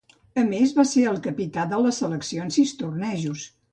A 0.43 0.45
més, 0.45 0.71
va 0.77 0.85
ser 0.91 1.03
el 1.11 1.21
capità 1.27 1.65
de 1.75 1.81
la 1.83 1.91
selecció 2.01 2.47
en 2.49 2.51
sis 2.57 2.75
tornejos. 2.81 3.45